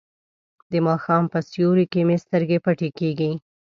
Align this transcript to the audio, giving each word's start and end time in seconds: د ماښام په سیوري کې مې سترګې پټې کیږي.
د 0.71 0.73
ماښام 0.87 1.23
په 1.33 1.39
سیوري 1.49 1.85
کې 1.91 2.01
مې 2.07 2.17
سترګې 2.23 2.57
پټې 2.65 2.89
کیږي. 2.99 3.31